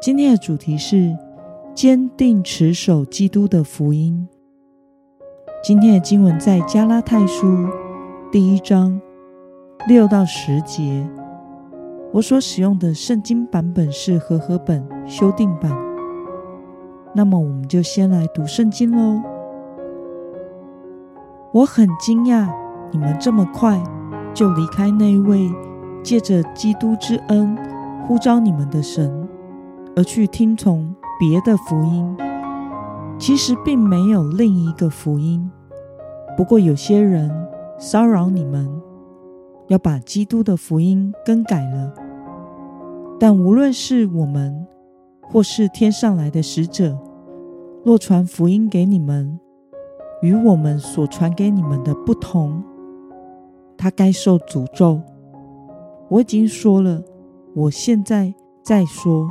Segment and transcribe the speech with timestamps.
[0.00, 1.16] 今天的主题是
[1.74, 4.28] 坚定持守基督的福音。
[5.60, 7.66] 今天的经文在加拉太书
[8.30, 9.00] 第一章
[9.88, 11.04] 六到十节。
[12.12, 15.76] 我所使用的圣经版本是和合本修订版。
[17.12, 19.20] 那么，我们就先来读圣经喽。
[21.52, 22.48] 我很惊讶，
[22.92, 23.82] 你们这么快
[24.32, 25.50] 就离开那位
[26.04, 27.58] 借着基督之恩
[28.06, 29.27] 呼召你们的神。
[29.98, 32.16] 而去听从别的福音，
[33.18, 35.50] 其实并没有另一个福音。
[36.36, 37.28] 不过有些人
[37.80, 38.70] 骚扰你们，
[39.66, 41.92] 要把基督的福音更改了。
[43.18, 44.64] 但无论是我们，
[45.20, 46.96] 或是天上来的使者，
[47.84, 49.40] 若传福音给你们，
[50.22, 52.62] 与我们所传给你们的不同，
[53.76, 55.00] 他该受诅咒。
[56.08, 57.02] 我已经说了，
[57.52, 59.28] 我现在再说。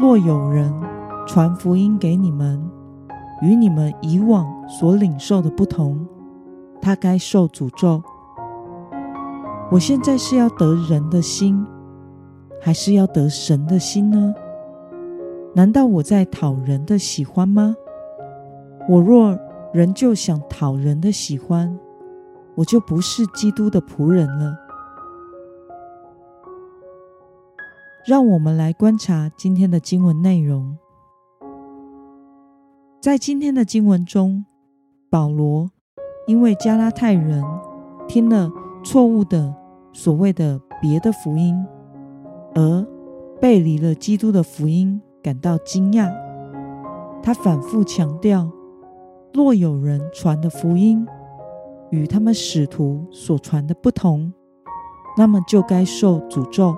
[0.00, 0.72] 若有人
[1.26, 2.58] 传福音给你们，
[3.42, 6.06] 与你们以往所领受的不同，
[6.80, 8.02] 他该受诅咒。
[9.70, 11.66] 我现在是要得人的心，
[12.62, 14.34] 还是要得神的心呢？
[15.54, 17.76] 难道我在讨人的喜欢吗？
[18.88, 19.38] 我若
[19.74, 21.78] 仍旧想讨人的喜欢，
[22.54, 24.56] 我就不是基督的仆人了。
[28.06, 30.78] 让我们来观察今天的经文内容。
[32.98, 34.46] 在今天的经文中，
[35.10, 35.70] 保罗
[36.26, 37.44] 因为加拉太人
[38.08, 38.50] 听了
[38.82, 39.54] 错误的
[39.92, 41.54] 所谓的别的福音，
[42.54, 42.86] 而
[43.38, 46.10] 背离了基督的福音，感到惊讶。
[47.22, 48.50] 他反复强调，
[49.34, 51.06] 若有人传的福音
[51.90, 54.32] 与他们使徒所传的不同，
[55.18, 56.74] 那么就该受诅咒。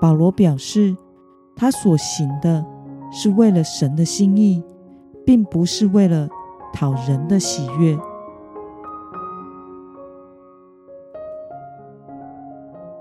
[0.00, 0.96] 保罗表示，
[1.56, 2.64] 他所行的
[3.10, 4.62] 是为了神的心意，
[5.24, 6.28] 并不是为了
[6.72, 7.98] 讨人的喜悦。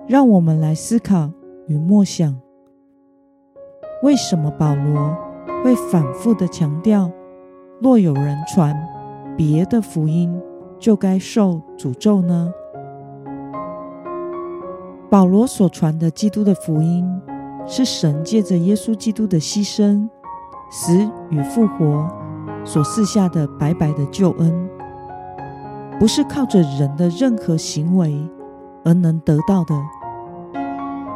[0.07, 1.31] 让我们来思考
[1.67, 2.39] 与默想：
[4.03, 5.15] 为什么保罗
[5.63, 7.09] 会反复的强调，
[7.81, 8.75] 若有人传
[9.35, 10.39] 别的福音，
[10.77, 12.53] 就该受诅咒呢？
[15.13, 17.07] 保罗所传的基督的福音，
[17.67, 20.09] 是神借着耶稣基督的牺牲、
[20.71, 22.09] 死与复活
[22.65, 24.69] 所赐下的白白的救恩，
[25.99, 28.27] 不是靠着人的任何行为
[28.83, 29.75] 而能得到的。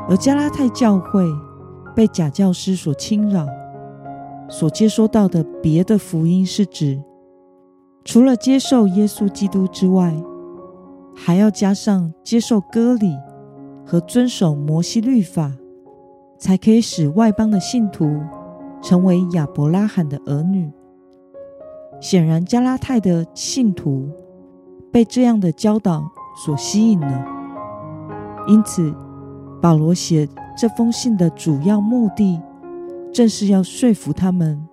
[0.07, 1.25] 而加拉太教会
[1.95, 3.47] 被假教师所侵扰，
[4.47, 7.01] 所接收到的别的福音，是指
[8.05, 10.13] 除了接受耶稣基督之外，
[11.15, 13.17] 还要加上接受割礼。
[13.89, 15.53] 和遵守摩西律法，
[16.37, 18.19] 才可以使外邦的信徒
[18.81, 20.69] 成为亚伯拉罕的儿女。
[22.01, 24.09] 显然，加拉太的信徒
[24.91, 26.03] 被这样的教导
[26.45, 27.25] 所吸引了。
[28.45, 28.93] 因此，
[29.61, 30.27] 保罗写
[30.57, 32.41] 这封信的主要目的，
[33.13, 34.67] 正是要说服他们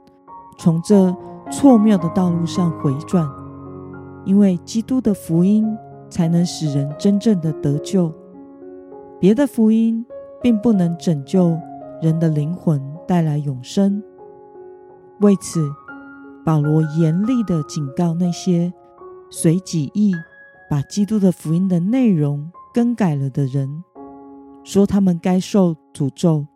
[0.59, 1.17] 从这
[1.53, 3.25] 错谬的道路上回转，
[4.25, 5.65] 因为基督的福音
[6.11, 8.13] 才能使人真正的得救。
[9.21, 10.05] 别的福音
[10.43, 11.59] 并不能拯救
[12.03, 14.03] 人的灵魂，带来永生。
[15.21, 15.67] 为此，
[16.45, 18.73] 保罗严厉地警告那些
[19.31, 20.13] 随己意
[20.69, 23.83] 把基督的福音的内容更改了的人，
[24.63, 26.47] 说他们该受诅咒。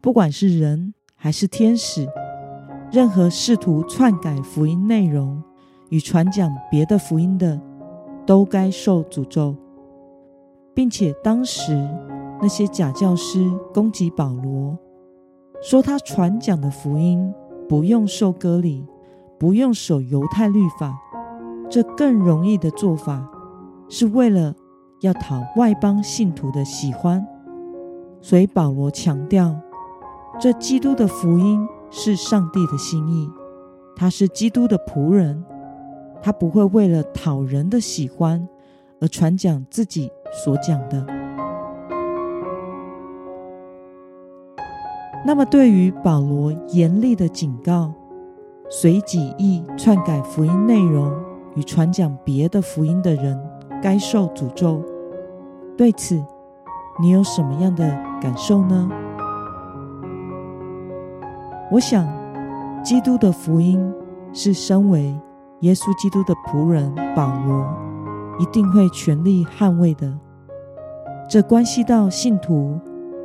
[0.00, 2.06] 不管是人还是天使，
[2.92, 5.42] 任何试图篡改福音内容
[5.88, 7.60] 与传讲别的福音的，
[8.24, 9.56] 都该受诅咒。
[10.74, 11.72] 并且当时
[12.40, 14.78] 那些假教师攻击保罗，
[15.62, 17.32] 说他传讲的福音
[17.68, 18.86] 不用受割礼，
[19.38, 20.98] 不用守犹太律法，
[21.68, 23.30] 这更容易的做法
[23.88, 24.54] 是为了
[25.00, 27.26] 要讨外邦信徒的喜欢。
[28.22, 29.58] 所以保罗强调，
[30.38, 33.28] 这基督的福音是上帝的心意，
[33.96, 35.44] 他是基督的仆人，
[36.22, 38.46] 他不会为了讨人的喜欢
[39.00, 41.04] 而传讲自己所讲的，
[45.26, 47.92] 那么，对于保罗严厉的警告，
[48.70, 51.12] 随己意篡改福音内容
[51.56, 53.38] 与传讲别的福音的人，
[53.82, 54.82] 该受诅咒。
[55.76, 56.22] 对此，
[57.00, 57.84] 你有什么样的
[58.20, 58.88] 感受呢？
[61.70, 62.06] 我想，
[62.82, 63.92] 基督的福音
[64.32, 65.14] 是身为
[65.60, 67.66] 耶稣基督的仆人保罗
[68.40, 70.18] 一定会全力捍卫的。
[71.28, 72.80] 这关系到信徒。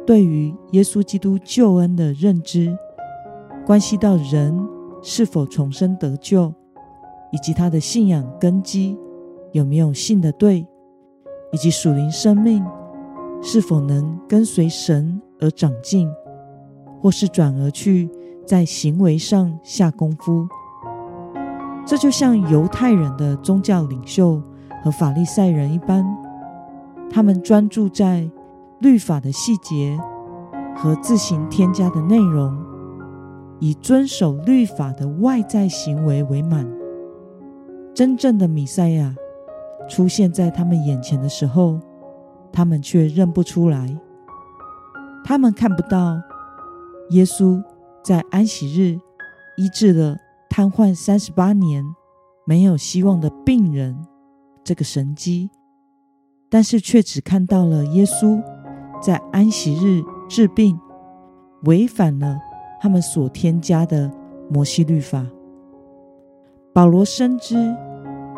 [0.06, 2.78] 对于耶稣基督救恩的认知，
[3.66, 4.56] 关系到人
[5.02, 6.54] 是否重生得救，
[7.32, 8.96] 以及他的信仰根基
[9.52, 10.64] 有没有信得对，
[11.52, 12.64] 以及属灵生命
[13.42, 16.08] 是否能跟随神而长进，
[17.02, 18.08] 或是转而去
[18.46, 20.48] 在行为上下功夫。
[21.84, 24.40] 这就像犹太人的宗教领袖
[24.86, 26.06] 和法利赛人一般，
[27.10, 28.30] 他们专注在。
[28.80, 29.98] 律法的细节
[30.76, 32.54] 和自行添加的内容，
[33.58, 36.70] 以遵守律法的外在行为为满。
[37.94, 39.16] 真正的弥赛亚
[39.90, 41.80] 出现在他们眼前的时候，
[42.52, 43.98] 他们却认不出来。
[45.24, 46.22] 他们看不到
[47.12, 47.64] 耶稣
[48.04, 49.00] 在安息日
[49.58, 50.18] 医治了
[50.50, 51.82] 瘫痪三十八年、
[52.46, 53.98] 没有希望的病人
[54.66, 55.50] 这个神迹，
[56.50, 58.44] 但是却只看到了耶稣。
[59.02, 60.80] 在安息日治病，
[61.66, 62.40] 违反了
[62.82, 64.12] 他们所添加的
[64.50, 65.24] 摩西律法。
[66.74, 67.56] 保罗深知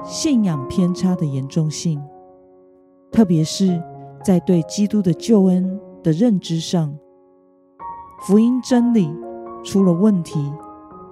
[0.03, 2.03] 信仰偏差的严重性，
[3.11, 3.81] 特别是
[4.21, 6.93] 在对基督的救恩的认知上，
[8.23, 9.09] 福音真理
[9.63, 10.51] 出了问题，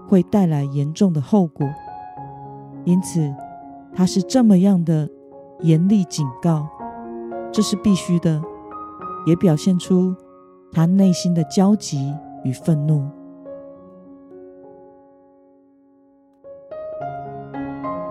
[0.07, 1.65] 会带来严重的后果。
[2.83, 3.33] 因此，
[3.95, 5.09] 他是这么样的
[5.61, 6.67] 严厉警告，
[7.51, 8.41] 这是必须的。
[9.25, 10.15] 也表现出
[10.71, 12.13] 他内心的焦急
[12.43, 13.03] 与愤怒。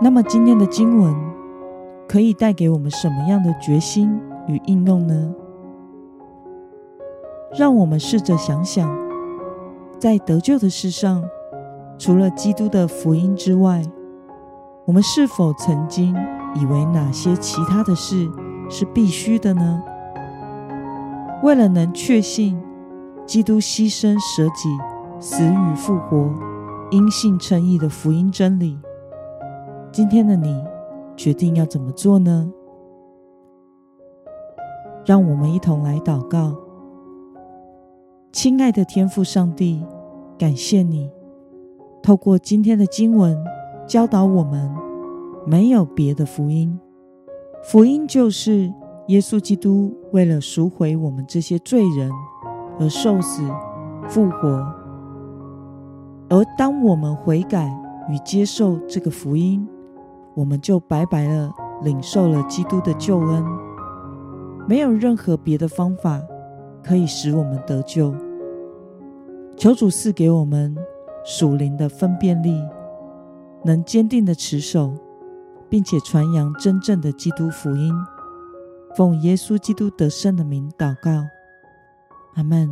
[0.00, 1.14] 那么，今天的经文
[2.08, 5.32] 可以带给我们什么样的决心与应用呢？
[7.56, 8.92] 让我们试着想想，
[10.00, 11.24] 在得救的事上，
[11.96, 13.84] 除了基督的福音之外，
[14.86, 16.14] 我们是否曾经
[16.54, 18.30] 以为哪些其他的事
[18.68, 19.82] 是必须的呢？
[21.42, 22.60] 为了能确信
[23.26, 24.68] 基督牺牲舍己、
[25.18, 26.30] 死与复活、
[26.90, 28.78] 因信称义的福音真理，
[29.90, 30.62] 今天的你
[31.16, 32.52] 决定要怎么做呢？
[35.06, 36.54] 让我们一同来祷告。
[38.32, 39.82] 亲爱的天父上帝，
[40.38, 41.10] 感谢你
[42.02, 43.42] 透过今天的经文
[43.86, 44.70] 教导我们，
[45.46, 46.78] 没有别的福音，
[47.62, 48.72] 福音就是。
[49.08, 52.10] 耶稣基督为了赎回我们这些罪人
[52.80, 53.42] 而受死、
[54.08, 54.66] 复活，
[56.30, 57.70] 而当我们悔改
[58.08, 59.68] 与接受这个福音，
[60.34, 61.52] 我们就白白的
[61.82, 63.44] 领受了基督的救恩。
[64.66, 66.18] 没有任何别的方法
[66.82, 68.14] 可以使我们得救。
[69.54, 70.74] 求主赐给我们
[71.26, 72.58] 属灵的分辨力，
[73.64, 74.94] 能坚定的持守，
[75.68, 77.94] 并且传扬真正的基督福音。
[78.96, 81.10] 奉耶稣基督得胜的名祷告，
[82.34, 82.70] 阿门。